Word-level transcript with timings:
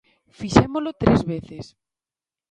Fixémolo 0.39 0.91
tres 1.01 1.21
veces. 1.31 1.65